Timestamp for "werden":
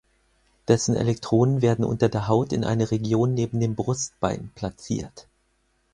1.61-1.85